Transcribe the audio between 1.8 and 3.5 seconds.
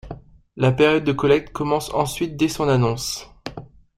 ensuite dès son annonce.